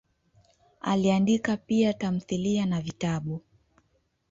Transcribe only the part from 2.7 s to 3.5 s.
vitabu.